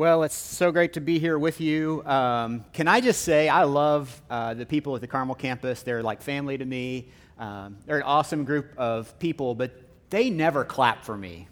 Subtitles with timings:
[0.00, 2.02] Well, it's so great to be here with you.
[2.06, 5.82] Um, can I just say, I love uh, the people at the Carmel campus.
[5.82, 7.08] They're like family to me.
[7.38, 9.72] Um, they're an awesome group of people, but
[10.08, 11.48] they never clap for me.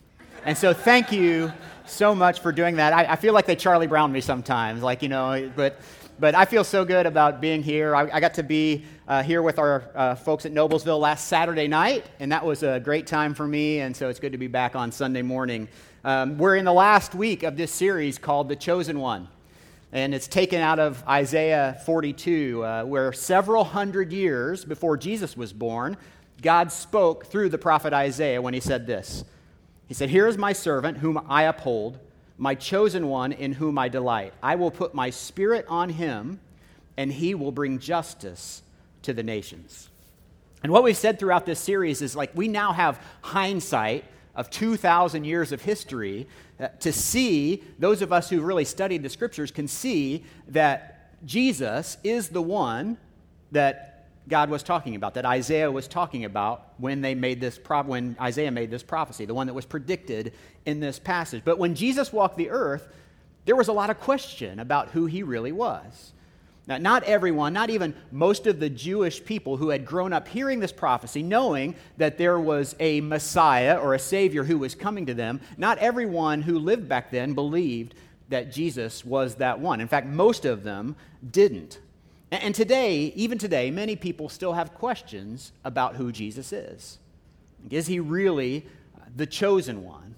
[0.46, 1.52] And so, thank you
[1.84, 2.94] so much for doing that.
[2.94, 5.78] I, I feel like they Charlie Brown me sometimes, like, you know, but,
[6.18, 7.94] but I feel so good about being here.
[7.94, 11.68] I, I got to be uh, here with our uh, folks at Noblesville last Saturday
[11.68, 13.80] night, and that was a great time for me.
[13.80, 15.68] And so, it's good to be back on Sunday morning.
[16.04, 19.26] Um, we're in the last week of this series called The Chosen One.
[19.90, 25.52] And it's taken out of Isaiah 42, uh, where several hundred years before Jesus was
[25.52, 25.96] born,
[26.40, 29.24] God spoke through the prophet Isaiah when he said this
[29.88, 31.98] He said, Here is my servant whom I uphold,
[32.36, 34.34] my chosen one in whom I delight.
[34.40, 36.38] I will put my spirit on him,
[36.96, 38.62] and he will bring justice
[39.02, 39.88] to the nations.
[40.62, 44.04] And what we've said throughout this series is like we now have hindsight
[44.38, 46.28] of 2,000 years of history
[46.60, 51.98] uh, to see, those of us who really studied the scriptures can see that Jesus
[52.04, 52.96] is the one
[53.50, 57.82] that God was talking about, that Isaiah was talking about when they made this pro-
[57.82, 60.32] when Isaiah made this prophecy, the one that was predicted
[60.64, 61.42] in this passage.
[61.44, 62.86] But when Jesus walked the earth,
[63.44, 66.12] there was a lot of question about who he really was.
[66.68, 70.60] Now, not everyone, not even most of the Jewish people who had grown up hearing
[70.60, 75.14] this prophecy, knowing that there was a Messiah or a Savior who was coming to
[75.14, 77.94] them, not everyone who lived back then believed
[78.28, 79.80] that Jesus was that one.
[79.80, 80.94] In fact, most of them
[81.30, 81.78] didn't.
[82.30, 86.98] And today, even today, many people still have questions about who Jesus is.
[87.70, 88.66] Is he really
[89.16, 90.16] the chosen one?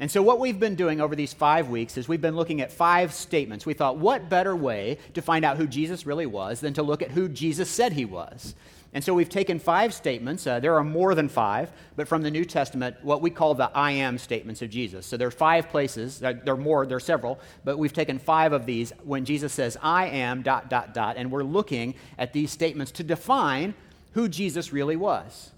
[0.00, 2.70] And so, what we've been doing over these five weeks is we've been looking at
[2.70, 3.66] five statements.
[3.66, 7.02] We thought, what better way to find out who Jesus really was than to look
[7.02, 8.54] at who Jesus said he was?
[8.94, 10.46] And so, we've taken five statements.
[10.46, 13.72] Uh, there are more than five, but from the New Testament, what we call the
[13.74, 15.04] I am statements of Jesus.
[15.04, 16.22] So, there are five places.
[16.22, 19.52] Uh, there are more, there are several, but we've taken five of these when Jesus
[19.52, 21.16] says, I am, dot, dot, dot.
[21.16, 23.74] And we're looking at these statements to define
[24.12, 25.50] who Jesus really was.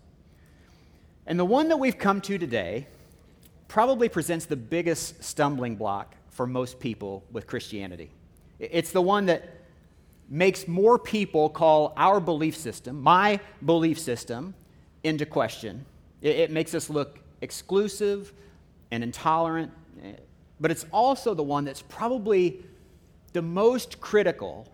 [1.27, 2.87] And the one that we've come to today
[3.71, 8.11] probably presents the biggest stumbling block for most people with Christianity.
[8.59, 9.49] It's the one that
[10.29, 14.55] makes more people call our belief system, my belief system,
[15.05, 15.87] into question.
[16.21, 18.33] It, makes us look exclusive
[18.91, 19.71] and intolerant,
[20.03, 20.15] eh,
[20.59, 22.65] but it's also the one that's probably
[23.35, 24.67] the most critical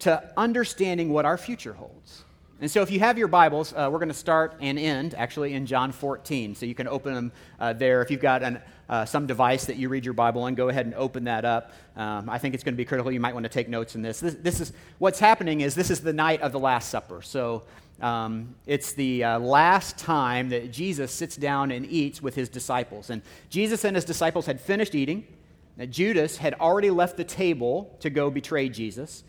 [0.00, 2.24] to understanding what our future holds.
[2.60, 5.52] And so, if you have your Bibles, uh, we're going to start and end actually
[5.52, 6.56] in John 14.
[6.56, 8.02] So, you can open them uh, there.
[8.02, 10.84] If you've got an, uh, some device that you read your Bible on, go ahead
[10.84, 11.70] and open that up.
[11.94, 13.12] Um, I think it's going to be critical.
[13.12, 14.18] You might want to take notes in this.
[14.18, 14.34] this.
[14.34, 17.22] This, is what's happening is this is the night of the Last Supper.
[17.22, 17.62] So,
[18.00, 23.10] um, it's the uh, last time that Jesus sits down and eats with his disciples.
[23.10, 25.28] And Jesus and his disciples had finished eating.
[25.76, 29.22] Now, Judas had already left the table to go betray Jesus.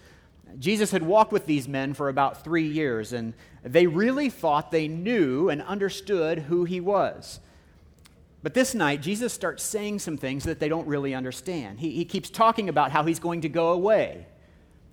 [0.57, 3.33] Jesus had walked with these men for about three years, and
[3.63, 7.39] they really thought they knew and understood who he was.
[8.41, 11.79] But this night, Jesus starts saying some things that they don't really understand.
[11.79, 14.27] He, he keeps talking about how he's going to go away,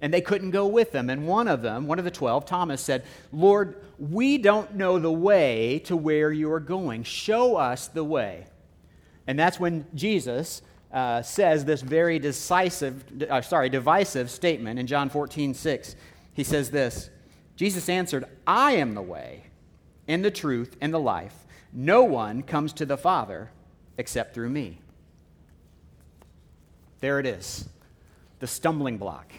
[0.01, 1.09] and they couldn't go with him.
[1.09, 5.13] And one of them, one of the twelve, Thomas, said, Lord, we don't know the
[5.13, 7.05] way to where you are going.
[7.05, 8.47] Show us the way.
[9.27, 10.61] And that's when Jesus
[10.97, 15.95] uh, says this very decisive, uh, sorry, divisive statement in John 14, 6.
[16.33, 17.11] He says this
[17.55, 19.45] Jesus answered, I am the way,
[20.09, 21.35] and the truth, and the life.
[21.71, 23.51] No one comes to the Father
[23.99, 24.81] except through me.
[27.01, 27.69] There it is,
[28.39, 29.31] the stumbling block,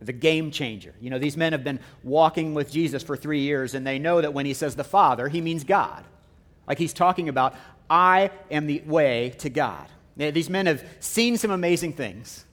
[0.00, 0.92] the game changer.
[1.00, 4.20] You know, these men have been walking with Jesus for three years, and they know
[4.20, 6.04] that when he says the Father, he means God.
[6.66, 7.54] Like he's talking about,
[7.88, 9.86] I am the way to God.
[10.18, 12.44] These men have seen some amazing things.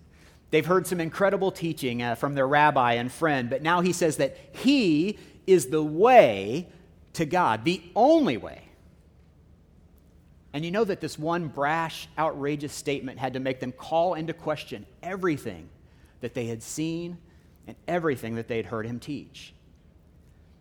[0.51, 4.17] They've heard some incredible teaching uh, from their rabbi and friend, but now he says
[4.17, 5.17] that he
[5.47, 6.69] is the way
[7.13, 8.61] to God, the only way.
[10.53, 14.31] And you know that this one brash, outrageous statement had to make them call into
[14.31, 15.67] question everything
[16.21, 17.17] that they had seen
[17.67, 19.54] and everything that they had heard him teach.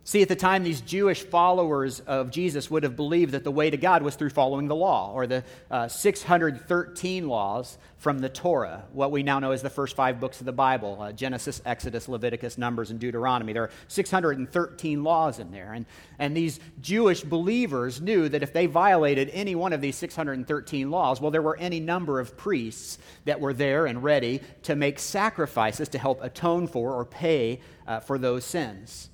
[0.07, 3.71] See, at the time, these Jewish followers of Jesus would have believed that the way
[3.71, 8.83] to God was through following the law, or the uh, 613 laws from the Torah,
[8.93, 12.07] what we now know as the first five books of the Bible uh, Genesis, Exodus,
[12.07, 13.51] Leviticus, Numbers, and Deuteronomy.
[13.51, 15.73] There are 613 laws in there.
[15.73, 15.87] And,
[16.19, 21.19] and these Jewish believers knew that if they violated any one of these 613 laws,
[21.19, 25.89] well, there were any number of priests that were there and ready to make sacrifices
[25.89, 29.09] to help atone for or pay uh, for those sins.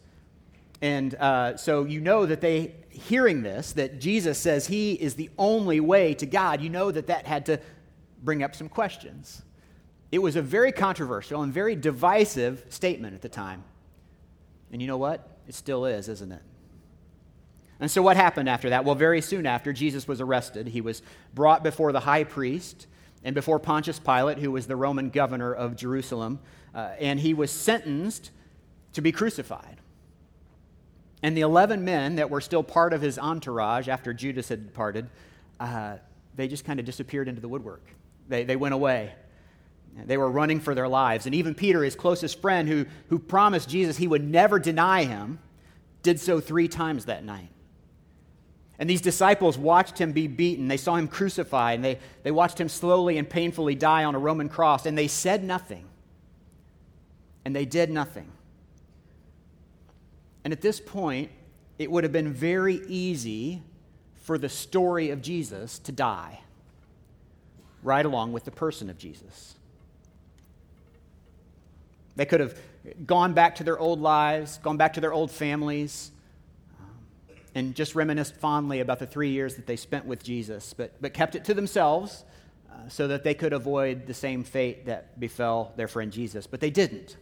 [0.81, 5.29] And uh, so you know that they, hearing this, that Jesus says he is the
[5.37, 7.59] only way to God, you know that that had to
[8.23, 9.43] bring up some questions.
[10.11, 13.63] It was a very controversial and very divisive statement at the time.
[14.71, 15.27] And you know what?
[15.47, 16.41] It still is, isn't it?
[17.79, 18.85] And so, what happened after that?
[18.85, 20.67] Well, very soon after, Jesus was arrested.
[20.67, 21.01] He was
[21.33, 22.85] brought before the high priest
[23.23, 26.39] and before Pontius Pilate, who was the Roman governor of Jerusalem,
[26.75, 28.31] uh, and he was sentenced
[28.93, 29.80] to be crucified.
[31.23, 35.07] And the 11 men that were still part of his entourage after Judas had departed,
[35.59, 35.97] uh,
[36.35, 37.83] they just kind of disappeared into the woodwork.
[38.27, 39.13] They, they went away.
[40.05, 41.25] They were running for their lives.
[41.25, 45.39] And even Peter, his closest friend, who, who promised Jesus he would never deny him,
[46.01, 47.49] did so three times that night.
[48.79, 50.67] And these disciples watched him be beaten.
[50.67, 54.19] They saw him crucified, and they, they watched him slowly and painfully die on a
[54.19, 55.85] Roman cross, and they said nothing.
[57.45, 58.31] And they did nothing.
[60.43, 61.31] And at this point,
[61.77, 63.61] it would have been very easy
[64.21, 66.41] for the story of Jesus to die,
[67.83, 69.55] right along with the person of Jesus.
[72.15, 72.57] They could have
[73.05, 76.11] gone back to their old lives, gone back to their old families,
[76.79, 76.87] um,
[77.55, 81.13] and just reminisced fondly about the three years that they spent with Jesus, but, but
[81.13, 82.23] kept it to themselves
[82.69, 86.47] uh, so that they could avoid the same fate that befell their friend Jesus.
[86.47, 87.17] But they didn't.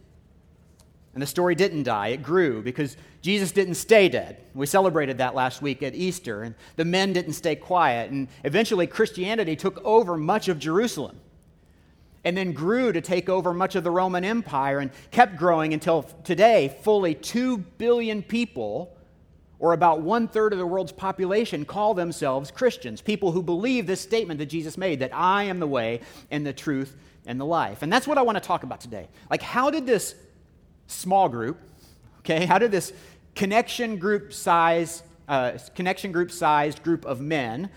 [1.12, 4.36] And the story didn't die, it grew because Jesus didn't stay dead.
[4.54, 8.10] We celebrated that last week at Easter, and the men didn't stay quiet.
[8.12, 11.20] And eventually, Christianity took over much of Jerusalem
[12.24, 16.02] and then grew to take over much of the Roman Empire and kept growing until
[16.24, 18.94] today, fully 2 billion people,
[19.58, 23.00] or about one third of the world's population, call themselves Christians.
[23.00, 26.52] People who believe this statement that Jesus made that I am the way and the
[26.52, 26.96] truth
[27.26, 27.82] and the life.
[27.82, 29.08] And that's what I want to talk about today.
[29.30, 30.14] Like, how did this
[30.90, 31.58] small group,
[32.20, 32.92] okay, how did this
[33.34, 37.70] connection group size, uh, connection group sized group of men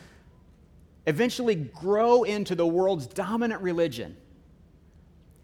[1.05, 4.17] eventually grow into the world's dominant religion?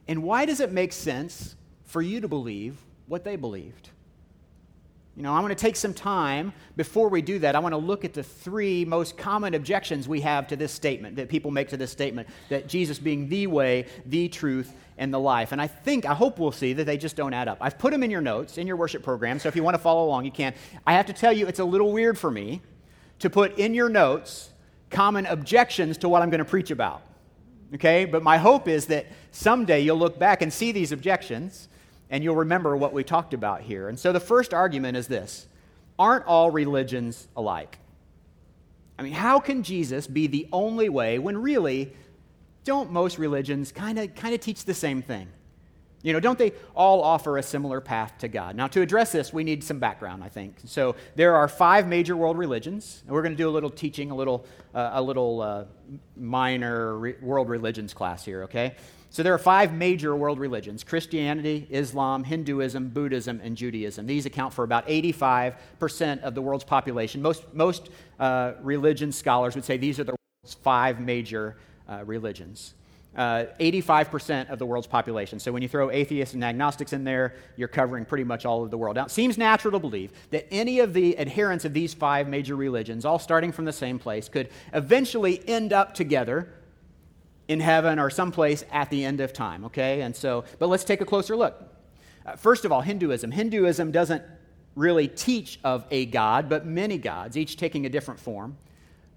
[0.07, 1.55] And why does it make sense
[1.85, 2.77] for you to believe
[3.07, 3.89] what they believed?
[5.19, 7.53] You know, I want to take some time before we do that.
[7.53, 11.17] I want to look at the three most common objections we have to this statement,
[11.17, 15.19] that people make to this statement, that Jesus being the way, the truth, and the
[15.19, 15.51] life.
[15.51, 17.57] And I think, I hope we'll see that they just don't add up.
[17.59, 19.79] I've put them in your notes, in your worship program, so if you want to
[19.79, 20.53] follow along, you can.
[20.87, 22.61] I have to tell you, it's a little weird for me
[23.19, 24.51] to put in your notes
[24.89, 27.01] common objections to what I'm going to preach about.
[27.75, 28.05] Okay?
[28.05, 31.67] But my hope is that someday you'll look back and see these objections
[32.09, 33.87] and you'll remember what we talked about here.
[33.87, 35.47] And so the first argument is this
[35.97, 37.77] Aren't all religions alike?
[38.97, 41.93] I mean, how can Jesus be the only way when really,
[42.65, 45.27] don't most religions kind of kind of teach the same thing?
[46.01, 48.55] You know, don't they all offer a similar path to God?
[48.55, 50.55] Now, to address this, we need some background, I think.
[50.63, 54.09] So, there are five major world religions, and we're going to do a little teaching,
[54.09, 55.65] a little, uh, a little uh,
[56.15, 58.75] minor re- world religions class here, okay?
[59.11, 64.05] So, there are five major world religions Christianity, Islam, Hinduism, Buddhism, and Judaism.
[64.05, 67.21] These account for about 85% of the world's population.
[67.21, 67.89] Most, most
[68.19, 71.57] uh, religion scholars would say these are the world's five major
[71.87, 72.75] uh, religions
[73.15, 75.39] uh, 85% of the world's population.
[75.39, 78.71] So when you throw atheists and agnostics in there, you're covering pretty much all of
[78.71, 78.95] the world.
[78.95, 82.55] Now, it seems natural to believe that any of the adherents of these five major
[82.55, 86.49] religions, all starting from the same place, could eventually end up together
[87.49, 90.01] in heaven or someplace at the end of time, okay?
[90.01, 91.61] And so, but let's take a closer look.
[92.25, 93.31] Uh, first of all, Hinduism.
[93.31, 94.23] Hinduism doesn't
[94.75, 98.55] really teach of a God, but many gods, each taking a different form.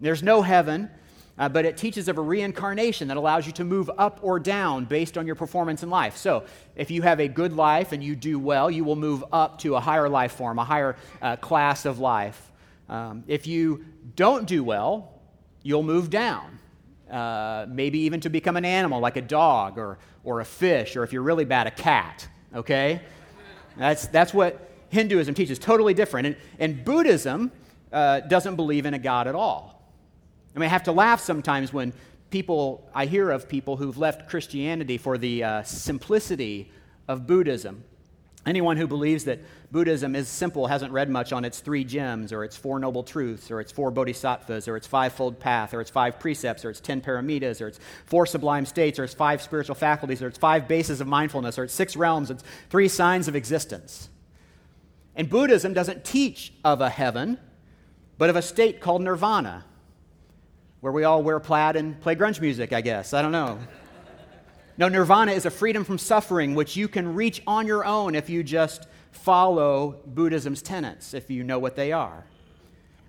[0.00, 0.90] There's no heaven
[1.38, 4.84] uh, but it teaches of a reincarnation that allows you to move up or down
[4.84, 6.16] based on your performance in life.
[6.16, 6.44] So,
[6.76, 9.76] if you have a good life and you do well, you will move up to
[9.76, 12.50] a higher life form, a higher uh, class of life.
[12.88, 15.20] Um, if you don't do well,
[15.62, 16.58] you'll move down.
[17.12, 21.04] Uh, maybe even to become an animal like a dog or, or a fish, or
[21.04, 22.26] if you're really bad, a cat.
[22.54, 23.02] Okay?
[23.76, 26.26] That's, that's what Hinduism teaches, totally different.
[26.26, 27.52] And, and Buddhism
[27.92, 29.82] uh, doesn't believe in a God at all.
[30.56, 31.92] I mean, I have to laugh sometimes when
[32.30, 36.72] people, I hear of people who've left Christianity for the uh, simplicity
[37.08, 37.84] of Buddhism.
[38.44, 39.38] Anyone who believes that
[39.70, 43.52] Buddhism is simple hasn't read much on its three gems, or its four noble truths,
[43.52, 47.00] or its four bodhisattvas, or its fivefold path, or its five precepts, or its ten
[47.00, 51.00] paramitas, or its four sublime states, or its five spiritual faculties, or its five bases
[51.00, 54.08] of mindfulness, or its six realms, its three signs of existence.
[55.14, 57.38] And Buddhism doesn't teach of a heaven,
[58.18, 59.64] but of a state called nirvana,
[60.80, 63.14] where we all wear plaid and play grunge music, I guess.
[63.14, 63.60] I don't know.
[64.78, 68.30] No, nirvana is a freedom from suffering, which you can reach on your own if
[68.30, 72.24] you just follow Buddhism's tenets, if you know what they are.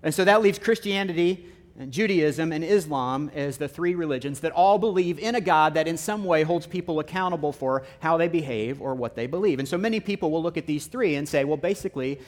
[0.03, 1.45] And so that leaves Christianity
[1.79, 5.87] and Judaism and Islam as the three religions that all believe in a God that
[5.87, 9.59] in some way holds people accountable for how they behave or what they believe.
[9.59, 12.19] And so many people will look at these three and say, well, basically,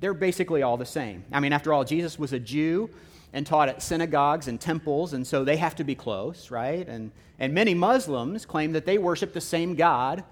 [0.00, 1.24] they're basically all the same.
[1.32, 2.90] I mean, after all, Jesus was a Jew
[3.32, 6.86] and taught at synagogues and temples, and so they have to be close, right?
[6.88, 10.24] And, and many Muslims claim that they worship the same God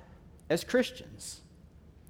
[0.51, 1.41] as Christians.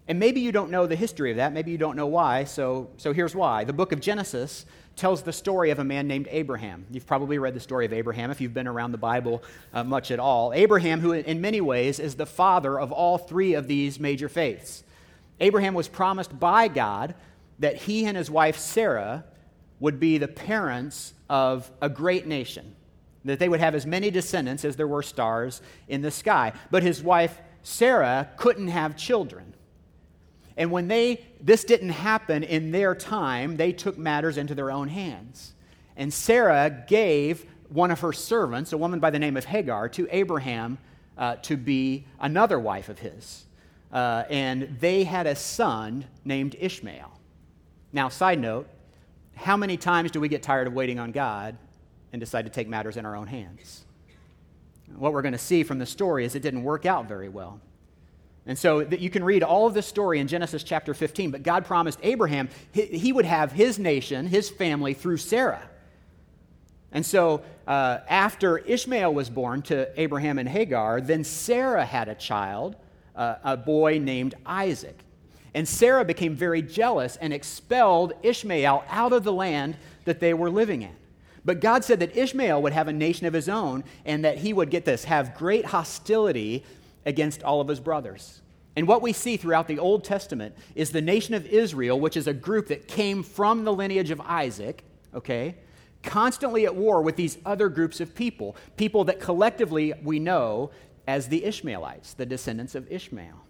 [0.09, 1.53] And maybe you don't know the history of that.
[1.53, 2.45] Maybe you don't know why.
[2.45, 3.65] So, so here's why.
[3.65, 4.65] The book of Genesis
[4.97, 6.87] tells the story of a man named Abraham.
[6.91, 9.43] You've probably read the story of Abraham if you've been around the Bible
[9.75, 10.55] uh, much at all.
[10.55, 14.83] Abraham, who in many ways is the father of all three of these major faiths.
[15.41, 17.15] Abraham was promised by God
[17.59, 19.25] that he and his wife Sarah
[19.81, 22.75] would be the parents of a great nation,
[23.25, 26.53] that they would have as many descendants as there were stars in the sky.
[26.71, 29.55] But his wife Sarah couldn't have children.
[30.57, 34.89] And when they, this didn't happen in their time, they took matters into their own
[34.89, 35.53] hands.
[35.97, 40.09] And Sarah gave one of her servants, a woman by the name of Hagar, to
[40.11, 40.79] Abraham
[41.17, 43.45] uh, to be another wife of his.
[43.93, 47.13] Uh, and they had a son named Ishmael.
[47.93, 48.69] Now, side note,
[49.39, 51.57] how many times do we get tired of waiting on God
[52.13, 53.85] and decide to take matters in our own hands?
[54.97, 57.61] What we're going to see from the story is it didn't work out very well.
[58.47, 61.43] And so that you can read all of this story in Genesis chapter 15, but
[61.43, 65.69] God promised Abraham he would have his nation, his family, through Sarah.
[66.91, 72.15] And so uh, after Ishmael was born to Abraham and Hagar, then Sarah had a
[72.15, 72.77] child,
[73.15, 74.99] uh, a boy named Isaac.
[75.55, 80.51] And Sarah became very jealous and expelled Ishmael out of the land that they were
[80.51, 80.95] living in.
[81.45, 84.53] But God said that Ishmael would have a nation of his own and that he
[84.53, 86.65] would get this, have great hostility
[87.07, 88.43] against all of his brothers.
[88.77, 92.27] And what we see throughout the Old Testament is the nation of Israel, which is
[92.27, 95.57] a group that came from the lineage of Isaac, okay,
[96.03, 100.71] constantly at war with these other groups of people, people that collectively we know
[101.07, 103.41] as the Ishmaelites, the descendants of Ishmael.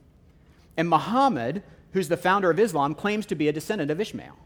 [0.76, 4.36] And Muhammad, who's the founder of Islam, claims to be a descendant of Ishmael.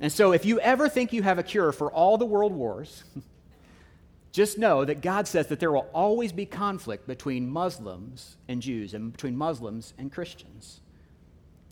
[0.00, 3.04] And so if you ever think you have a cure for all the world wars,
[4.32, 8.94] just know that God says that there will always be conflict between Muslims and Jews
[8.94, 10.80] and between Muslims and Christians.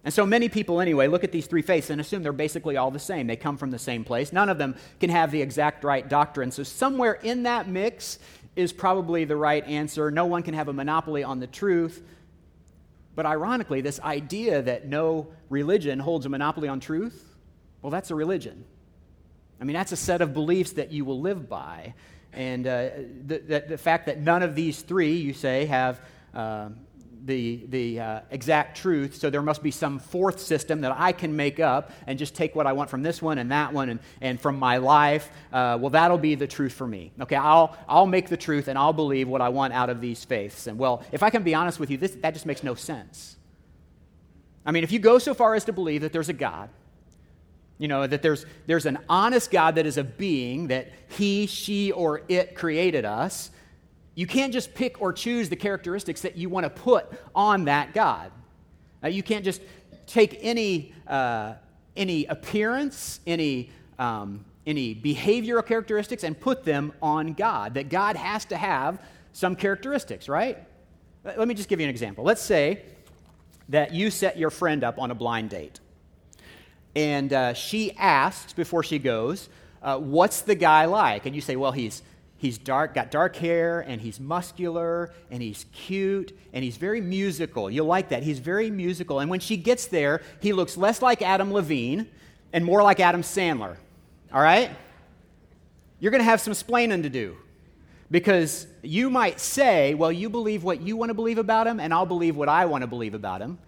[0.05, 2.91] And so many people, anyway, look at these three faiths and assume they're basically all
[2.91, 3.27] the same.
[3.27, 4.33] They come from the same place.
[4.33, 6.51] None of them can have the exact right doctrine.
[6.51, 8.19] So, somewhere in that mix
[8.57, 10.11] is probably the right answer.
[10.11, 12.03] No one can have a monopoly on the truth.
[13.19, 17.35] But ironically, this idea that no religion holds a monopoly on truth,
[17.83, 18.65] well, that's a religion.
[19.61, 21.95] I mean, that's a set of beliefs that you will live by.
[22.33, 22.91] And uh,
[23.27, 26.01] the, the, the, fact that none of these three, you say, have
[26.33, 26.69] uh,
[27.25, 31.35] the, the uh, exact truth, so there must be some fourth system that I can
[31.37, 34.01] make up and just take what I want from this one and that one and,
[34.21, 35.31] and from my life.
[35.53, 37.13] Uh, well, that'll be the truth for me.
[37.21, 40.25] Okay, I'll, I'll make the truth and I'll believe what I want out of these
[40.25, 40.67] faiths.
[40.67, 43.37] And well, if I can be honest with you, this, that just makes no sense.
[44.65, 46.71] I mean, if you go so far as to believe that there's a God,
[47.79, 51.93] you know, that there's, there's an honest God that is a being, that he, she,
[51.93, 53.51] or it created us.
[54.19, 57.07] You can't just pick or choose the characteristics that you want to put
[57.37, 58.33] on that God.
[59.09, 59.63] You can't just
[60.09, 61.55] take any, uh,
[61.97, 67.75] any appearance, any, um, any behavioral characteristics, and put them on God.
[67.75, 69.01] That God has to have
[69.33, 70.59] some characteristics, right?
[71.23, 72.25] Let me just give you an example.
[72.25, 72.83] Let's say
[73.69, 75.79] that you set your friend up on a blind date
[76.97, 79.49] and uh, she asks before she goes,
[79.81, 81.25] uh, What's the guy like?
[81.25, 82.03] And you say, Well, he's,
[82.39, 87.71] he's dark, got dark hair, and he's muscular, and he's cute, and he's very musical.
[87.71, 88.23] You'll like that.
[88.23, 89.21] He's very musical.
[89.21, 92.09] And when she gets there, he looks less like Adam Levine
[92.53, 93.77] and more like Adam Sandler.
[94.33, 94.71] All right?
[96.01, 97.37] You're going to have some splaining to do.
[98.11, 101.93] Because you might say, well, you believe what you want to believe about him, and
[101.93, 103.59] I'll believe what I want to believe about him.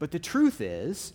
[0.00, 1.12] But the truth is,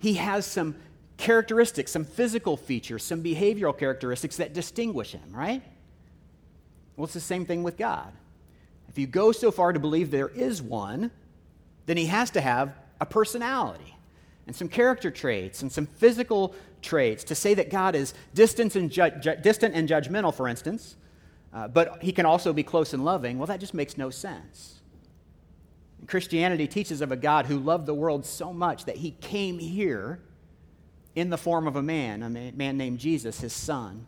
[0.00, 0.74] he has some
[1.16, 5.62] characteristics, some physical features, some behavioral characteristics that distinguish him, right?
[7.02, 8.12] Well, it's the same thing with God.
[8.88, 11.10] If you go so far to believe there is one,
[11.86, 13.96] then he has to have a personality
[14.46, 18.88] and some character traits and some physical traits to say that God is distant and,
[18.88, 20.94] ju- ju- distant and judgmental, for instance,
[21.52, 23.36] uh, but he can also be close and loving.
[23.36, 24.78] Well, that just makes no sense.
[26.06, 30.20] Christianity teaches of a God who loved the world so much that he came here
[31.16, 34.06] in the form of a man, a man named Jesus, his son,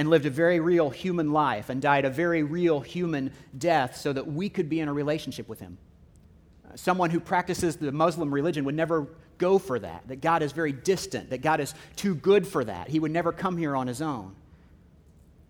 [0.00, 4.14] and lived a very real human life and died a very real human death so
[4.14, 5.76] that we could be in a relationship with him.
[6.64, 10.52] Uh, someone who practices the Muslim religion would never go for that, that God is
[10.52, 12.88] very distant, that God is too good for that.
[12.88, 14.34] He would never come here on his own.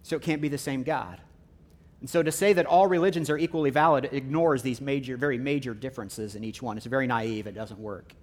[0.02, 1.21] So it can't be the same God.
[2.00, 5.75] And so to say that all religions are equally valid ignores these major, very major
[5.75, 6.76] differences in each one.
[6.76, 8.14] It's very naive, it doesn't work.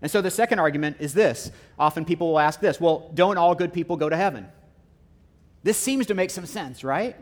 [0.00, 1.52] And so the second argument is this.
[1.78, 4.48] Often people will ask this well, don't all good people go to heaven?
[5.62, 7.16] This seems to make some sense, right?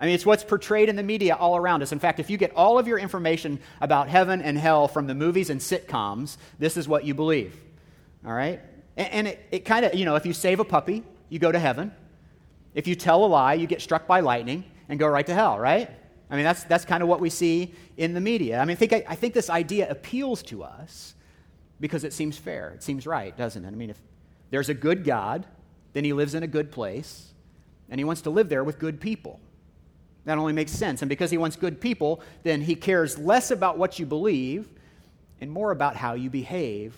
[0.00, 1.90] I mean, it's what's portrayed in the media all around us.
[1.90, 5.14] In fact, if you get all of your information about heaven and hell from the
[5.14, 7.60] movies and sitcoms, this is what you believe.
[8.24, 8.60] All right?
[8.96, 11.50] And, and it, it kind of, you know, if you save a puppy, you go
[11.50, 11.92] to heaven.
[12.74, 15.58] If you tell a lie, you get struck by lightning and go right to hell,
[15.58, 15.90] right?
[16.30, 18.60] I mean, that's, that's kind of what we see in the media.
[18.60, 21.14] I mean, I think, I, I think this idea appeals to us
[21.80, 22.70] because it seems fair.
[22.70, 23.68] It seems right, doesn't it?
[23.68, 23.98] I mean, if
[24.50, 25.46] there's a good God,
[25.92, 27.32] then he lives in a good place,
[27.90, 29.40] and he wants to live there with good people.
[30.24, 31.00] That only makes sense.
[31.02, 34.68] And because he wants good people, then he cares less about what you believe
[35.40, 36.94] and more about how you behave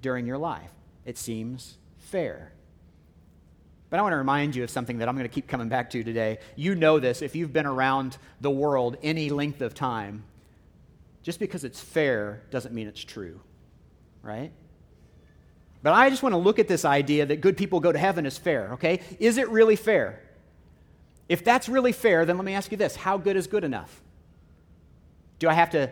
[0.00, 0.70] during your life.
[1.04, 2.52] It seems fair.
[3.90, 5.90] But I want to remind you of something that I'm going to keep coming back
[5.90, 6.38] to today.
[6.56, 10.22] You know this if you've been around the world any length of time.
[11.22, 13.40] Just because it's fair doesn't mean it's true,
[14.22, 14.52] right?
[15.82, 18.26] But I just want to look at this idea that good people go to heaven
[18.26, 19.00] is fair, okay?
[19.18, 20.22] Is it really fair?
[21.30, 24.02] If that's really fair, then let me ask you this how good is good enough?
[25.38, 25.88] Do I have to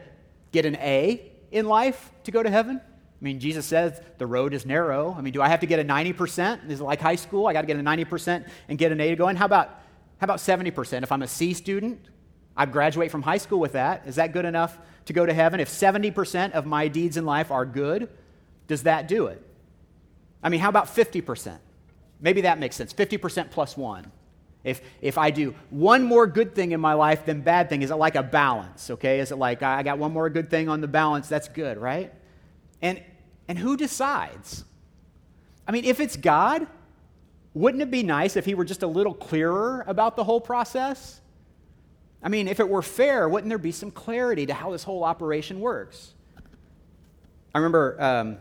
[0.50, 2.80] get an A in life to go to heaven?
[2.82, 5.14] I mean, Jesus says the road is narrow.
[5.16, 6.68] I mean, do I have to get a 90%?
[6.68, 7.46] Is it like high school?
[7.46, 9.36] I got to get a 90% and get an A to go in?
[9.36, 9.68] How about,
[10.20, 11.04] how about 70%?
[11.04, 12.00] If I'm a C student,
[12.56, 14.08] I graduate from high school with that.
[14.08, 15.60] Is that good enough to go to heaven?
[15.60, 18.08] If 70% of my deeds in life are good,
[18.66, 19.40] does that do it?
[20.42, 21.58] I mean, how about 50%?
[22.20, 22.92] Maybe that makes sense.
[22.92, 24.10] 50% plus one.
[24.64, 27.90] If, if I do one more good thing in my life than bad thing, is
[27.90, 28.90] it like a balance?
[28.90, 29.20] Okay?
[29.20, 31.28] Is it like I got one more good thing on the balance?
[31.28, 32.12] That's good, right?
[32.82, 33.02] And,
[33.46, 34.64] and who decides?
[35.66, 36.66] I mean, if it's God,
[37.54, 41.20] wouldn't it be nice if he were just a little clearer about the whole process?
[42.22, 45.04] I mean, if it were fair, wouldn't there be some clarity to how this whole
[45.04, 46.14] operation works?
[47.54, 48.38] I remember um,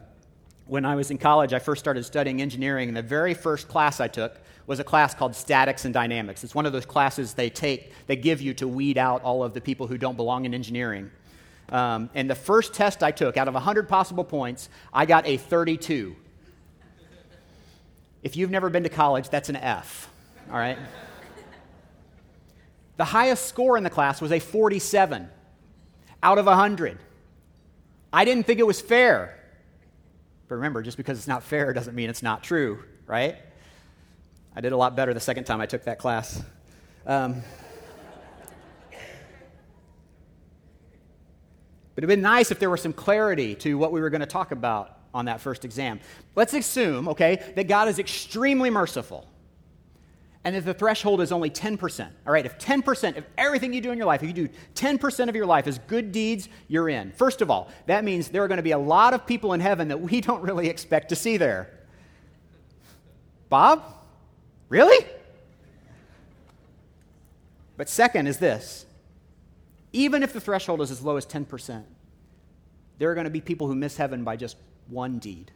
[0.66, 4.00] when I was in college, I first started studying engineering, and the very first class
[4.00, 6.44] I took was a class called Statics and Dynamics.
[6.44, 9.54] It's one of those classes they take, they give you to weed out all of
[9.54, 11.10] the people who don't belong in engineering.
[11.70, 15.38] Um, and the first test I took, out of 100 possible points, I got a
[15.38, 16.16] 32.
[18.24, 20.10] If you've never been to college, that's an F,
[20.52, 20.78] all right?
[22.98, 25.30] the highest score in the class was a 47
[26.24, 26.98] out of 100.
[28.12, 29.38] I didn't think it was fair.
[30.48, 33.38] But remember, just because it's not fair doesn't mean it's not true, right?
[34.58, 36.42] I did a lot better the second time I took that class.
[37.06, 37.44] Um,
[41.94, 44.28] But it'd been nice if there were some clarity to what we were going to
[44.28, 46.00] talk about on that first exam.
[46.36, 49.28] Let's assume, okay, that God is extremely merciful
[50.44, 52.08] and that the threshold is only 10%.
[52.28, 55.28] All right, if 10% of everything you do in your life, if you do 10%
[55.28, 57.12] of your life as good deeds, you're in.
[57.14, 59.60] First of all, that means there are going to be a lot of people in
[59.60, 61.80] heaven that we don't really expect to see there.
[63.50, 63.97] Bob?
[64.70, 65.06] Really?
[67.78, 68.86] But second is this
[69.94, 71.84] even if the threshold is as low as 10%,
[73.00, 75.52] there are going to be people who miss heaven by just one deed.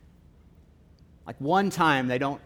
[1.28, 2.42] Like one time they don't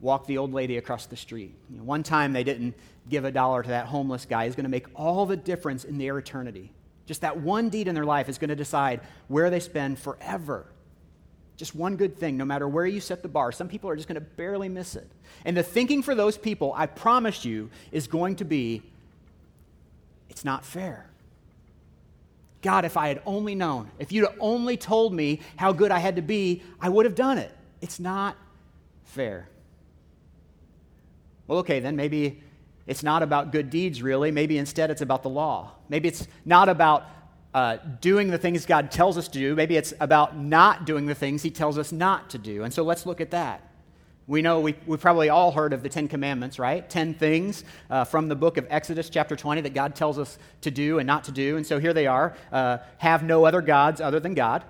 [0.00, 1.54] walk the old lady across the street.
[1.70, 2.74] You know, one time they didn't
[3.08, 5.98] give a dollar to that homeless guy is going to make all the difference in
[5.98, 6.72] their eternity.
[7.06, 10.66] Just that one deed in their life is going to decide where they spend forever.
[11.62, 13.52] Just one good thing, no matter where you set the bar.
[13.52, 15.08] Some people are just going to barely miss it.
[15.44, 18.82] And the thinking for those people, I promise you, is going to be
[20.28, 21.06] it's not fair.
[22.62, 26.16] God, if I had only known, if you'd only told me how good I had
[26.16, 27.56] to be, I would have done it.
[27.80, 28.36] It's not
[29.04, 29.48] fair.
[31.46, 32.42] Well, okay, then maybe
[32.88, 34.32] it's not about good deeds, really.
[34.32, 35.70] Maybe instead it's about the law.
[35.88, 37.06] Maybe it's not about
[37.54, 39.54] uh, doing the things God tells us to do.
[39.54, 42.64] Maybe it's about not doing the things He tells us not to do.
[42.64, 43.68] And so let's look at that.
[44.26, 46.88] We know we, we've probably all heard of the Ten Commandments, right?
[46.88, 50.70] Ten things uh, from the book of Exodus, chapter 20, that God tells us to
[50.70, 51.56] do and not to do.
[51.56, 54.64] And so here they are uh, have no other gods other than God,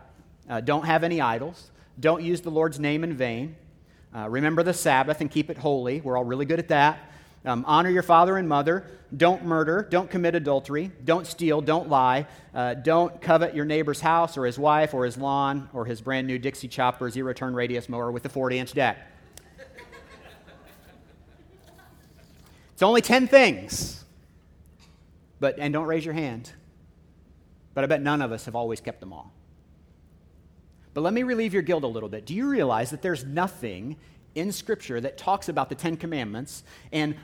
[0.49, 3.55] uh, don't have any idols, don't use the Lord's name in vain,
[4.15, 6.01] uh, remember the Sabbath and keep it holy.
[6.01, 7.12] We're all really good at that.
[7.45, 8.87] Um, honor your father and mother.
[9.17, 9.87] Don't murder.
[9.91, 10.91] Don't commit adultery.
[11.05, 11.61] Don't steal.
[11.61, 12.27] Don't lie.
[12.55, 16.27] Uh, don't covet your neighbor's house or his wife or his lawn or his brand
[16.27, 18.99] new Dixie chopper zero turn radius mower with a 40 inch deck.
[22.73, 24.05] It's only 10 things.
[25.39, 26.51] But, and don't raise your hand.
[27.75, 29.33] But I bet none of us have always kept them all.
[30.95, 32.27] But let me relieve your guilt a little bit.
[32.27, 33.97] Do you realize that there's nothing
[34.35, 37.15] in Scripture that talks about the Ten Commandments and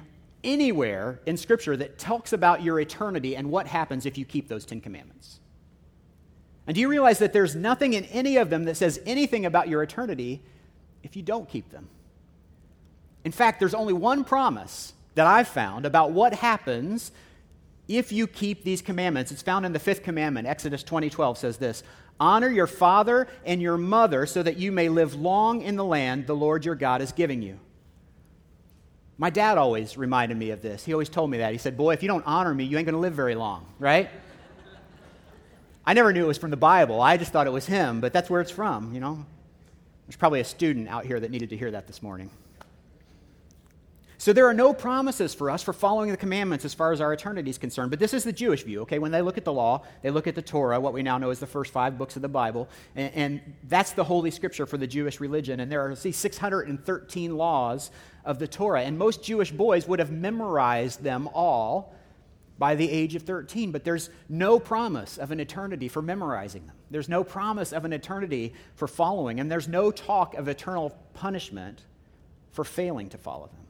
[0.45, 4.65] anywhere in Scripture that talks about your eternity and what happens if you keep those
[4.65, 5.41] Ten Commandments.
[6.67, 9.69] And do you realize that there's nothing in any of them that says anything about
[9.69, 10.43] your eternity
[11.03, 11.89] if you don't keep them?
[13.25, 17.11] In fact, there's only one promise that I've found about what happens
[17.89, 19.33] if you keep these commandments.
[19.33, 20.47] It's found in the fifth commandment.
[20.47, 21.83] Exodus 20:12 says this:
[22.21, 26.27] "Honor your father and your mother so that you may live long in the land
[26.27, 27.59] the Lord your God is giving you."
[29.21, 30.85] My dad always reminded me of this.
[30.85, 31.51] He always told me that.
[31.51, 33.67] He said, Boy, if you don't honor me, you ain't going to live very long,
[33.81, 34.09] right?
[35.85, 37.01] I never knew it was from the Bible.
[37.01, 39.27] I just thought it was him, but that's where it's from, you know?
[40.07, 42.31] There's probably a student out here that needed to hear that this morning.
[44.21, 47.13] So there are no promises for us for following the commandments as far as our
[47.13, 47.91] eternity is concerned.
[47.91, 48.99] But this is the Jewish view, okay?
[48.99, 51.31] When they look at the law, they look at the Torah, what we now know
[51.31, 54.77] as the first five books of the Bible, and, and that's the holy scripture for
[54.77, 55.61] the Jewish religion.
[55.61, 57.93] And there are, see, 613 laws
[58.25, 58.83] of the Torah.
[58.83, 61.95] And most Jewish boys would have memorized them all
[62.59, 63.71] by the age of 13.
[63.71, 66.75] But there's no promise of an eternity for memorizing them.
[66.91, 69.39] There's no promise of an eternity for following.
[69.39, 71.83] And there's no talk of eternal punishment
[72.51, 73.68] for failing to follow them.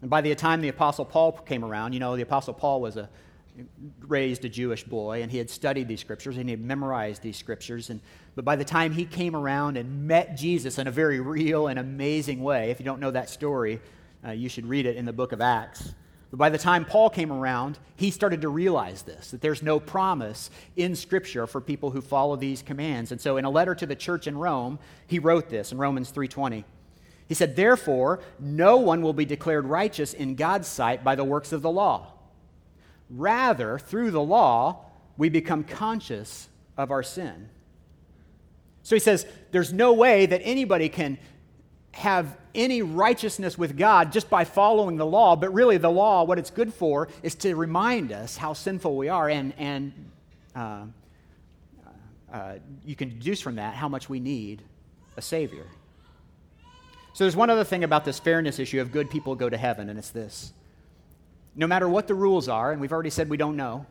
[0.00, 2.96] And by the time the Apostle Paul came around, you know, the Apostle Paul was
[2.96, 3.08] a
[4.00, 7.36] raised a Jewish boy and he had studied these scriptures and he had memorized these
[7.36, 7.90] scriptures.
[7.90, 8.00] And,
[8.34, 11.78] but by the time he came around and met Jesus in a very real and
[11.78, 13.80] amazing way, if you don't know that story,
[14.26, 15.94] uh, you should read it in the book of Acts.
[16.30, 19.78] But by the time Paul came around, he started to realize this that there's no
[19.78, 23.12] promise in Scripture for people who follow these commands.
[23.12, 26.10] And so in a letter to the church in Rome, he wrote this in Romans
[26.10, 26.64] 3:20.
[27.28, 31.52] He said, Therefore, no one will be declared righteous in God's sight by the works
[31.52, 32.12] of the law.
[33.10, 34.84] Rather, through the law,
[35.16, 37.48] we become conscious of our sin.
[38.82, 41.18] So he says, There's no way that anybody can
[41.92, 46.38] have any righteousness with God just by following the law, but really, the law, what
[46.38, 49.92] it's good for, is to remind us how sinful we are, and, and
[50.54, 50.84] uh,
[52.32, 54.62] uh, you can deduce from that how much we need
[55.16, 55.66] a Savior.
[57.16, 59.88] So there's one other thing about this fairness issue of good people go to heaven,
[59.88, 60.52] and it's this.
[61.54, 63.86] No matter what the rules are, and we've already said we don't know,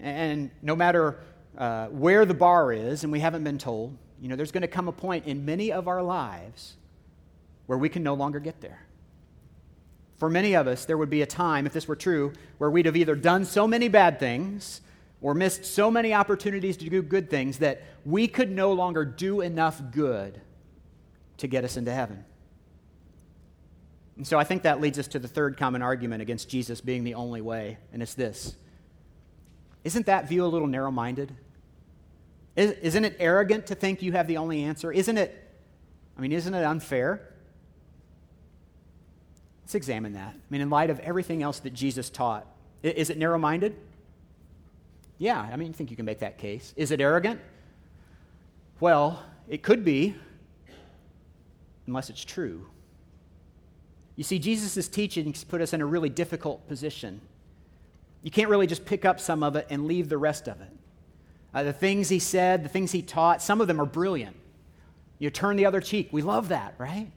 [0.00, 1.18] and no matter
[1.58, 4.66] uh, where the bar is, and we haven't been told, you know, there's going to
[4.66, 6.76] come a point in many of our lives
[7.66, 8.86] where we can no longer get there.
[10.16, 12.86] For many of us, there would be a time, if this were true, where we'd
[12.86, 14.80] have either done so many bad things
[15.20, 19.42] or missed so many opportunities to do good things that we could no longer do
[19.42, 20.40] enough good
[21.38, 22.24] to get us into heaven.
[24.16, 27.04] And so I think that leads us to the third common argument against Jesus being
[27.04, 28.56] the only way, and it's this
[29.84, 31.34] Isn't that view a little narrow minded?
[32.56, 34.90] Isn't it arrogant to think you have the only answer?
[34.90, 35.48] Isn't it,
[36.16, 37.32] I mean, isn't it unfair?
[39.62, 40.34] Let's examine that.
[40.34, 42.48] I mean, in light of everything else that Jesus taught,
[42.82, 43.76] is it narrow minded?
[45.18, 46.74] Yeah, I mean, I think you can make that case.
[46.76, 47.40] Is it arrogant?
[48.80, 50.16] Well, it could be,
[51.88, 52.66] unless it's true.
[54.14, 57.20] You see, Jesus' teachings put us in a really difficult position.
[58.22, 60.72] You can't really just pick up some of it and leave the rest of it.
[61.54, 64.36] Uh, the things he said, the things he taught, some of them are brilliant.
[65.18, 66.10] You turn the other cheek.
[66.12, 67.10] We love that, right?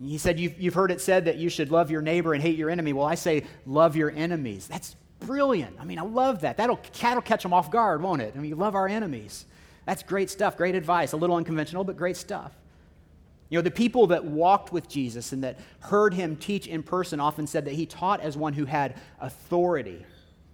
[0.00, 2.56] He said, you've, you've heard it said that you should love your neighbor and hate
[2.56, 2.92] your enemy.
[2.92, 4.66] Well, I say, love your enemies.
[4.66, 5.76] That's brilliant.
[5.80, 6.56] I mean, I love that.
[6.56, 8.34] That'll, that'll catch them off guard, won't it?
[8.36, 9.46] I mean, you love our enemies.
[9.86, 11.12] That's great stuff, great advice.
[11.12, 12.52] A little unconventional, but great stuff.
[13.48, 17.20] You know, the people that walked with Jesus and that heard him teach in person
[17.20, 20.04] often said that he taught as one who had authority.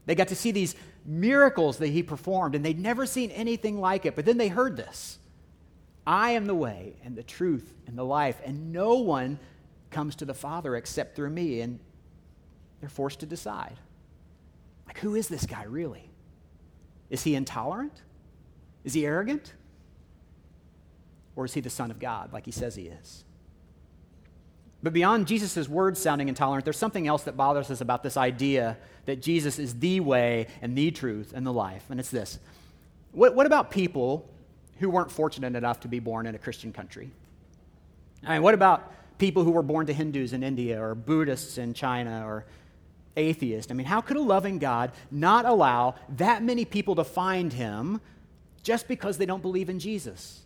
[0.07, 0.74] They got to see these
[1.05, 4.16] miracles that he performed, and they'd never seen anything like it.
[4.16, 5.18] But then they heard this
[6.07, 9.38] I am the way and the truth and the life, and no one
[9.90, 11.61] comes to the Father except through me.
[11.61, 11.79] And
[12.81, 13.76] they're forced to decide
[14.90, 16.11] like, who is this guy really?
[17.11, 18.03] Is he intolerant?
[18.83, 19.53] Is he arrogant?
[21.40, 23.24] Or is he the Son of God, like he says he is?
[24.83, 28.76] But beyond Jesus' words sounding intolerant, there's something else that bothers us about this idea
[29.07, 31.87] that Jesus is the way and the truth and the life.
[31.88, 32.38] And it's this
[33.12, 34.29] What, what about people
[34.81, 37.11] who weren't fortunate enough to be born in a Christian country?
[38.22, 41.72] I mean, what about people who were born to Hindus in India or Buddhists in
[41.72, 42.44] China or
[43.16, 43.72] atheists?
[43.72, 48.03] I mean, how could a loving God not allow that many people to find him
[48.62, 50.42] just because they don't believe in Jesus?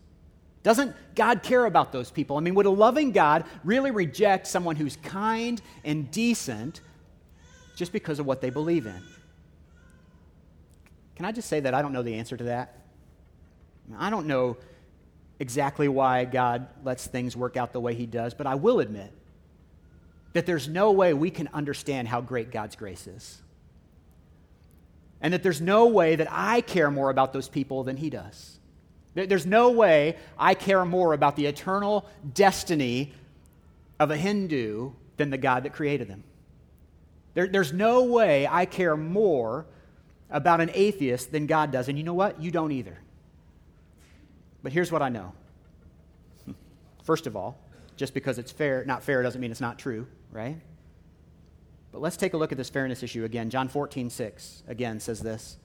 [0.64, 2.38] Doesn't God care about those people?
[2.38, 6.80] I mean, would a loving God really reject someone who's kind and decent
[7.76, 9.02] just because of what they believe in?
[11.16, 12.78] Can I just say that I don't know the answer to that?
[13.98, 14.56] I don't know
[15.38, 19.12] exactly why God lets things work out the way He does, but I will admit
[20.32, 23.42] that there's no way we can understand how great God's grace is.
[25.20, 28.53] And that there's no way that I care more about those people than He does.
[29.14, 33.12] There's no way I care more about the eternal destiny
[34.00, 36.24] of a Hindu than the God that created them.
[37.34, 39.66] There, there's no way I care more
[40.30, 41.88] about an atheist than God does.
[41.88, 42.40] And you know what?
[42.40, 42.98] You don't either.
[44.62, 45.32] But here's what I know.
[47.04, 47.58] First of all,
[47.96, 50.56] just because it's fair, not fair doesn't mean it's not true, right?
[51.92, 53.50] But let's take a look at this fairness issue again.
[53.50, 55.58] John 14, 6 again says this.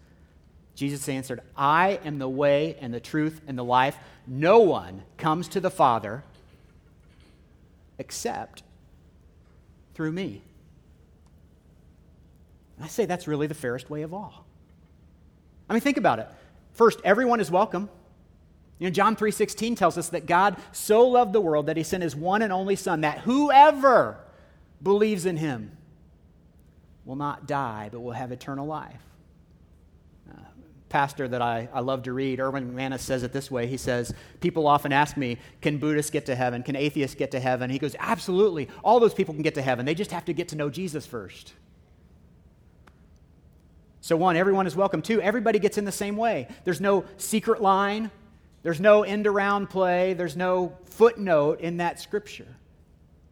[0.80, 3.98] Jesus answered, I am the way and the truth and the life.
[4.26, 6.24] No one comes to the Father
[7.98, 8.64] except
[9.94, 10.42] through me.
[12.78, 14.46] And I say that's really the fairest way of all.
[15.70, 16.30] I mean, think about it.
[16.72, 17.90] First, everyone is welcome.
[18.78, 22.04] You know, John 3:16 tells us that God so loved the world that he sent
[22.04, 24.18] his one and only son that whoever
[24.82, 25.76] believes in him
[27.04, 29.09] will not die but will have eternal life.
[30.90, 33.68] Pastor that I, I love to read, Erwin McManus, says it this way.
[33.68, 36.64] He says, People often ask me, Can Buddhists get to heaven?
[36.64, 37.70] Can atheists get to heaven?
[37.70, 38.68] He goes, Absolutely.
[38.84, 39.86] All those people can get to heaven.
[39.86, 41.54] They just have to get to know Jesus first.
[44.02, 45.02] So, one, everyone is welcome.
[45.02, 46.48] Two, everybody gets in the same way.
[46.64, 48.10] There's no secret line,
[48.64, 52.48] there's no end around play, there's no footnote in that scripture.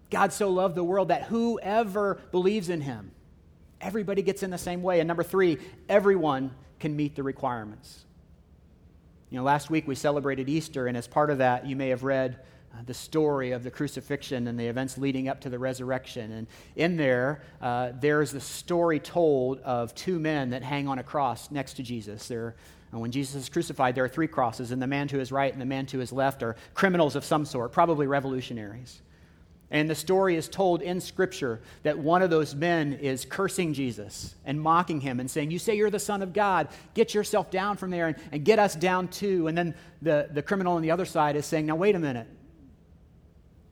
[0.10, 3.12] God so loved the world that whoever believes in him,
[3.82, 5.00] everybody gets in the same way.
[5.00, 5.58] And number three,
[5.90, 8.06] everyone can meet the requirements.
[9.30, 12.04] You know, last week we celebrated Easter, and as part of that, you may have
[12.04, 12.40] read
[12.74, 16.32] uh, the story of the crucifixion and the events leading up to the resurrection.
[16.32, 21.04] And in there, uh, there's the story told of two men that hang on a
[21.04, 22.28] cross next to Jesus.
[22.28, 22.56] There,
[22.92, 25.52] and when Jesus is crucified, there are three crosses, and the man to his right
[25.52, 29.02] and the man to his left are criminals of some sort, probably revolutionaries.
[29.70, 34.34] And the story is told in Scripture that one of those men is cursing Jesus
[34.46, 36.70] and mocking him and saying, You say you're the Son of God.
[36.94, 39.48] Get yourself down from there and, and get us down too.
[39.48, 42.28] And then the, the criminal on the other side is saying, Now, wait a minute.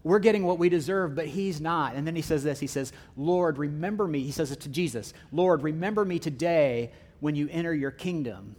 [0.04, 1.96] We're getting what we deserve, but he's not.
[1.96, 4.22] And then he says this He says, Lord, remember me.
[4.22, 8.58] He says it to Jesus Lord, remember me today when you enter your kingdom.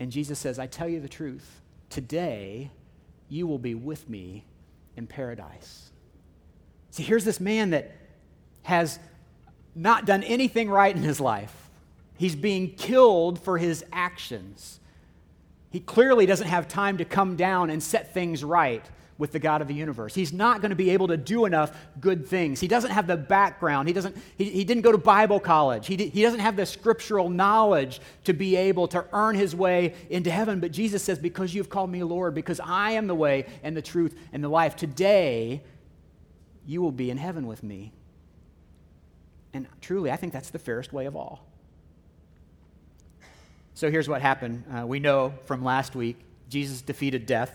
[0.00, 1.60] And Jesus says, I tell you the truth.
[1.90, 2.70] Today,
[3.28, 4.44] you will be with me
[4.98, 5.90] in paradise.
[6.90, 7.92] See, here's this man that
[8.64, 8.98] has
[9.74, 11.70] not done anything right in his life.
[12.18, 14.80] He's being killed for his actions.
[15.70, 18.84] He clearly doesn't have time to come down and set things right
[19.18, 20.14] with the God of the universe.
[20.14, 22.60] He's not going to be able to do enough good things.
[22.60, 23.88] He doesn't have the background.
[23.88, 25.88] He, doesn't, he, he didn't go to Bible college.
[25.88, 30.30] He, he doesn't have the scriptural knowledge to be able to earn his way into
[30.30, 30.60] heaven.
[30.60, 33.82] But Jesus says, Because you've called me Lord, because I am the way and the
[33.82, 35.62] truth and the life, today
[36.64, 37.92] you will be in heaven with me.
[39.52, 41.44] And truly, I think that's the fairest way of all.
[43.74, 44.64] So here's what happened.
[44.72, 47.52] Uh, we know from last week Jesus defeated death.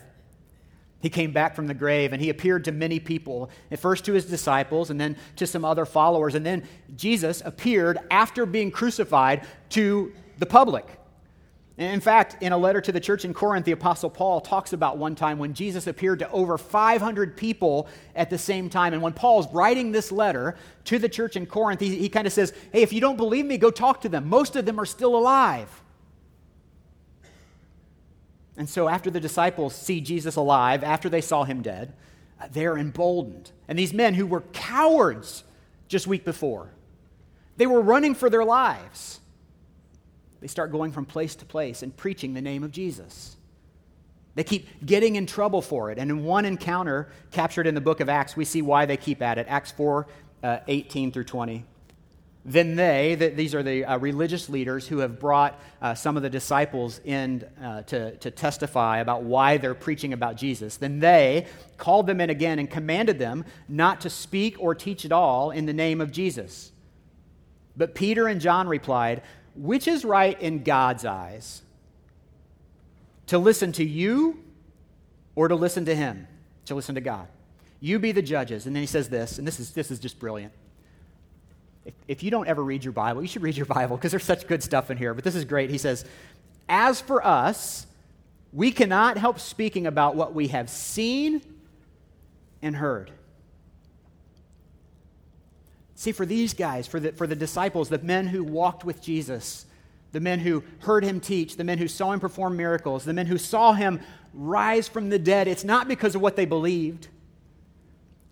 [1.04, 4.14] He came back from the grave and he appeared to many people, at first to
[4.14, 6.34] his disciples and then to some other followers.
[6.34, 10.88] And then Jesus appeared after being crucified to the public.
[11.78, 14.98] in fact, in a letter to the church in Corinth, the Apostle Paul talks about
[14.98, 18.94] one time when Jesus appeared to over 500 people at the same time.
[18.94, 22.32] And when Paul's writing this letter to the church in Corinth, he, he kind of
[22.32, 24.30] says, Hey, if you don't believe me, go talk to them.
[24.30, 25.83] Most of them are still alive.
[28.56, 31.94] And so, after the disciples see Jesus alive, after they saw him dead,
[32.40, 33.52] uh, they're emboldened.
[33.68, 35.44] And these men who were cowards
[35.88, 36.70] just week before,
[37.58, 39.20] they were running for their lives.
[40.40, 43.38] They start going from place to place and preaching the name of Jesus.
[44.36, 45.98] They keep getting in trouble for it.
[45.98, 49.22] And in one encounter captured in the book of Acts, we see why they keep
[49.22, 49.46] at it.
[49.48, 50.08] Acts 4
[50.44, 51.66] uh, 18 through 20.
[52.46, 56.24] Then they, the, these are the uh, religious leaders who have brought uh, some of
[56.24, 60.76] the disciples in uh, to, to testify about why they're preaching about Jesus.
[60.76, 65.14] Then they called them in again and commanded them not to speak or teach at
[65.14, 66.74] all in the name of Jesus.
[67.78, 69.22] But Peter and John replied,
[69.56, 71.62] Which is right in God's eyes?
[73.28, 74.44] To listen to you
[75.36, 76.28] or to listen to him?
[76.66, 77.30] To listen to God.
[77.80, 78.66] You be the judges.
[78.66, 80.54] And then he says this, and this is, this is just brilliant.
[81.86, 84.24] If, if you don't ever read your Bible, you should read your Bible because there's
[84.24, 85.14] such good stuff in here.
[85.14, 85.70] But this is great.
[85.70, 86.06] He says,
[86.70, 87.88] As for us,
[88.52, 91.42] we cannot help speaking about what we have seen
[92.62, 93.12] and heard.
[95.96, 99.66] See, for these guys, for the, for the disciples, the men who walked with Jesus,
[100.12, 103.26] the men who heard him teach, the men who saw him perform miracles, the men
[103.26, 104.00] who saw him
[104.34, 107.08] rise from the dead, it's not because of what they believed.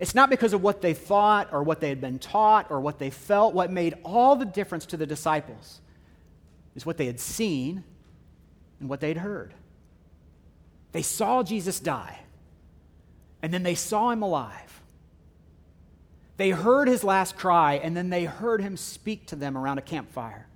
[0.01, 2.97] It's not because of what they thought or what they had been taught or what
[2.97, 3.53] they felt.
[3.53, 5.79] What made all the difference to the disciples
[6.75, 7.83] is what they had seen
[8.79, 9.53] and what they'd heard.
[10.91, 12.19] They saw Jesus die,
[13.43, 14.81] and then they saw him alive.
[16.37, 19.83] They heard his last cry, and then they heard him speak to them around a
[19.83, 20.47] campfire.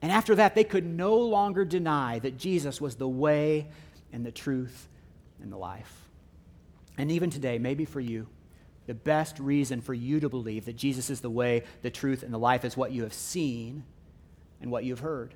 [0.00, 3.66] And after that, they could no longer deny that Jesus was the way
[4.12, 4.86] and the truth
[5.42, 5.97] and the life.
[6.98, 8.26] And even today, maybe for you,
[8.86, 12.34] the best reason for you to believe that Jesus is the way, the truth, and
[12.34, 13.84] the life is what you have seen
[14.60, 15.34] and what you've heard.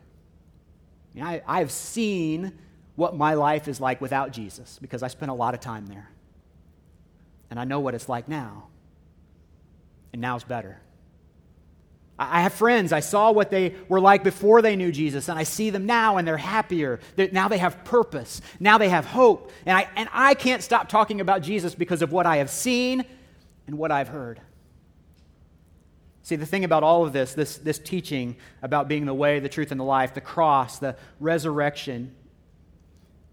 [1.12, 2.52] I, mean, I, I have seen
[2.96, 6.10] what my life is like without Jesus because I spent a lot of time there.
[7.50, 8.68] And I know what it's like now.
[10.12, 10.80] And now's better.
[12.30, 12.92] I have friends.
[12.92, 16.16] I saw what they were like before they knew Jesus, and I see them now,
[16.16, 17.00] and they're happier.
[17.16, 18.40] They're, now they have purpose.
[18.60, 19.50] Now they have hope.
[19.66, 23.04] And I, and I can't stop talking about Jesus because of what I have seen
[23.66, 24.40] and what I've heard.
[26.22, 29.48] See, the thing about all of this, this, this teaching about being the way, the
[29.48, 32.14] truth, and the life, the cross, the resurrection,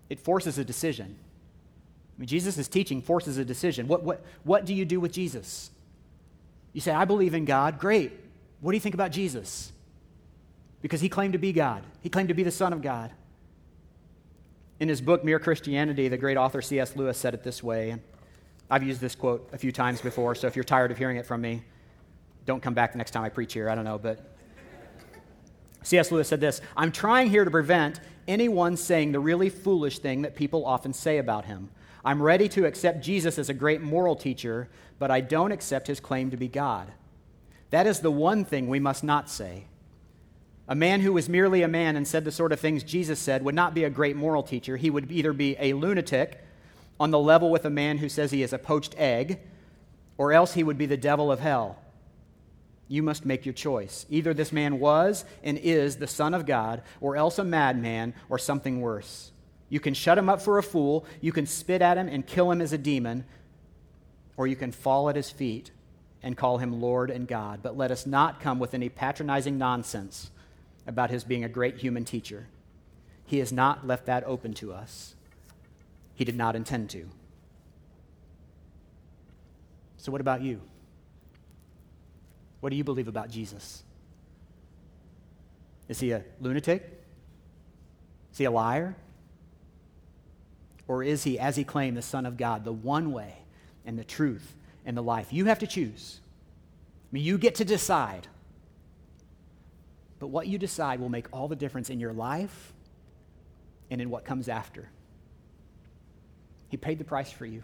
[0.09, 1.15] it forces a decision.
[1.17, 3.87] I mean, Jesus' teaching forces a decision.
[3.87, 5.69] What, what, what do you do with Jesus?
[6.73, 7.79] You say, I believe in God.
[7.79, 8.11] Great.
[8.61, 9.71] What do you think about Jesus?
[10.81, 13.11] Because he claimed to be God, he claimed to be the Son of God.
[14.79, 16.95] In his book, Mere Christianity, the great author C.S.
[16.95, 17.89] Lewis said it this way.
[17.89, 18.01] And
[18.69, 21.25] I've used this quote a few times before, so if you're tired of hearing it
[21.25, 21.63] from me,
[22.45, 23.69] don't come back the next time I preach here.
[23.69, 24.37] I don't know, but
[25.83, 26.11] C.S.
[26.11, 30.35] Lewis said this I'm trying here to prevent anyone saying the really foolish thing that
[30.35, 31.69] people often say about him.
[32.05, 35.99] I'm ready to accept Jesus as a great moral teacher, but I don't accept his
[35.99, 36.91] claim to be God.
[37.71, 39.65] That is the one thing we must not say.
[40.67, 43.43] A man who was merely a man and said the sort of things Jesus said
[43.43, 44.77] would not be a great moral teacher.
[44.77, 46.43] He would either be a lunatic
[46.99, 49.39] on the level with a man who says he is a poached egg,
[50.17, 51.79] or else he would be the devil of hell.
[52.87, 54.05] You must make your choice.
[54.09, 58.37] Either this man was and is the Son of God, or else a madman, or
[58.37, 59.31] something worse.
[59.69, 62.51] You can shut him up for a fool, you can spit at him and kill
[62.51, 63.25] him as a demon,
[64.37, 65.71] or you can fall at his feet
[66.21, 67.61] and call him Lord and God.
[67.61, 70.31] But let us not come with any patronizing nonsense
[70.85, 72.47] about his being a great human teacher.
[73.25, 75.15] He has not left that open to us.
[76.15, 77.07] He did not intend to.
[79.97, 80.61] So, what about you?
[82.59, 83.83] What do you believe about Jesus?
[85.87, 87.03] Is he a lunatic?
[88.31, 88.95] Is he a liar?
[90.87, 93.35] Or is he, as he claimed, the Son of God, the one way
[93.85, 94.55] and the truth
[94.89, 95.31] and the life.
[95.31, 96.19] You have to choose.
[96.23, 98.27] I mean, you get to decide.
[100.17, 102.73] But what you decide will make all the difference in your life
[103.91, 104.89] and in what comes after.
[106.69, 107.61] He paid the price for you.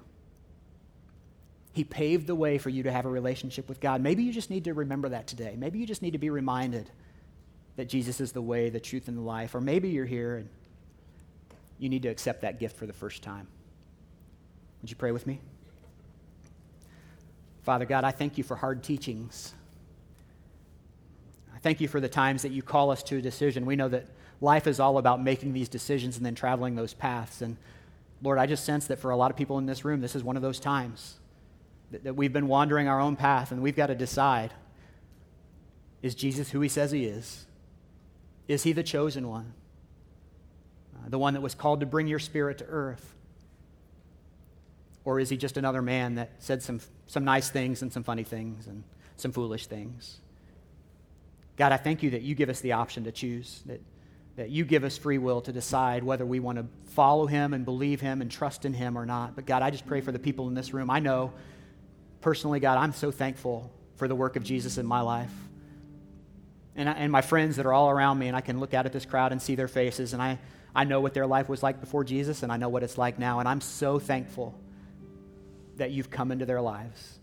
[1.74, 4.02] He paved the way for you to have a relationship with God.
[4.02, 5.56] Maybe you just need to remember that today.
[5.58, 6.92] Maybe you just need to be reminded
[7.76, 9.56] that Jesus is the way, the truth, and the life.
[9.56, 10.50] Or maybe you're here and
[11.80, 13.48] you need to accept that gift for the first time.
[14.84, 15.42] Would you pray with me?
[17.66, 19.56] Father God, I thank you for hard teachings.
[21.54, 23.66] I thank you for the times that you call us to a decision.
[23.66, 24.06] We know that
[24.40, 27.42] life is all about making these decisions and then traveling those paths.
[27.42, 27.58] And
[28.22, 30.24] Lord, I just sense that for a lot of people in this room, this is
[30.24, 31.16] one of those times
[31.90, 34.54] that, that we've been wandering our own path and we've got to decide
[36.04, 37.48] is Jesus who he says he is?
[38.48, 39.54] Is he the chosen one?
[40.96, 43.15] Uh, the one that was called to bring your spirit to earth?
[45.06, 48.24] Or is he just another man that said some, some nice things and some funny
[48.24, 48.84] things and
[49.16, 50.20] some foolish things?
[51.58, 53.82] God, I thank you that you give us the option to choose, that,
[54.36, 57.64] that you give us free will to decide whether we want to follow him and
[57.64, 59.36] believe him and trust in him or not.
[59.36, 60.90] But God, I just pray for the people in this room.
[60.90, 61.32] I know
[62.20, 65.32] personally, God, I'm so thankful for the work of Jesus in my life.
[66.76, 68.86] And, I, and my friends that are all around me, and I can look out
[68.88, 70.40] at this crowd and see their faces, and I,
[70.74, 73.18] I know what their life was like before Jesus, and I know what it's like
[73.18, 73.40] now.
[73.40, 74.54] And I'm so thankful
[75.78, 77.20] that you've come into their lives.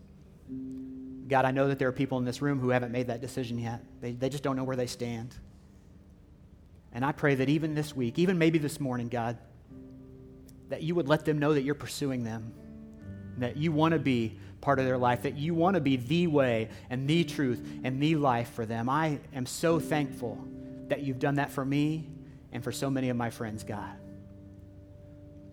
[1.29, 3.59] God, I know that there are people in this room who haven't made that decision
[3.59, 3.83] yet.
[4.01, 5.35] They, they just don't know where they stand.
[6.93, 9.39] And I pray that even this week, even maybe this morning, God,
[10.69, 12.53] that you would let them know that you're pursuing them,
[13.39, 16.27] that you want to be part of their life, that you want to be the
[16.27, 18.89] way and the truth and the life for them.
[18.89, 20.43] I am so thankful
[20.89, 22.09] that you've done that for me
[22.53, 23.97] and for so many of my friends, God.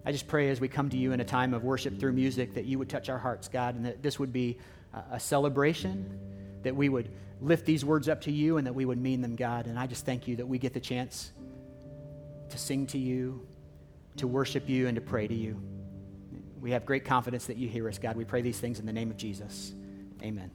[0.05, 2.53] I just pray as we come to you in a time of worship through music
[2.53, 4.57] that you would touch our hearts, God, and that this would be
[5.11, 6.19] a celebration,
[6.63, 7.09] that we would
[7.41, 9.67] lift these words up to you and that we would mean them, God.
[9.67, 11.31] And I just thank you that we get the chance
[12.49, 13.45] to sing to you,
[14.17, 15.61] to worship you, and to pray to you.
[16.59, 18.17] We have great confidence that you hear us, God.
[18.17, 19.73] We pray these things in the name of Jesus.
[20.21, 20.51] Amen.